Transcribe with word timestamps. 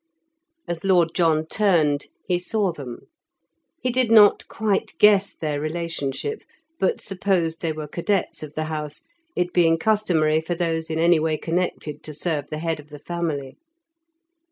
As 0.67 0.83
Lord 0.83 1.11
John 1.13 1.45
turned, 1.45 2.07
he 2.25 2.39
saw 2.39 2.71
them. 2.71 3.01
He 3.79 3.91
did 3.91 4.09
not 4.09 4.47
quite 4.47 4.97
guess 4.97 5.35
their 5.35 5.61
relationship, 5.61 6.41
but 6.79 6.99
supposed 6.99 7.61
they 7.61 7.71
were 7.71 7.87
cadets 7.87 8.41
of 8.41 8.55
the 8.55 8.63
house, 8.65 9.03
it 9.35 9.53
being 9.53 9.77
customary 9.77 10.41
for 10.41 10.55
those 10.55 10.89
in 10.89 10.97
any 10.97 11.19
way 11.19 11.37
connected 11.37 12.01
to 12.01 12.15
serve 12.15 12.47
the 12.49 12.57
head 12.57 12.79
of 12.79 12.89
the 12.89 12.97
family. 12.97 13.57